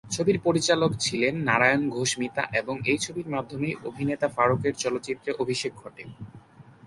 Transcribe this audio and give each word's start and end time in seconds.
ছবির 0.13 0.37
পরিচালক 0.39 0.91
ছিলেন 0.99 1.33
নারায়ণ 1.47 1.83
ঘোষ 1.89 2.11
মিতা 2.19 2.43
এবং 2.51 2.75
এই 2.85 2.97
ছবির 2.97 3.27
মাধ্যমেই 3.29 3.79
অভিনেতা 3.89 4.27
ফারুকের 4.27 4.73
চলচ্চিত্রে 4.75 5.31
অভিষেক 5.33 5.71
ঘটে। 5.75 6.03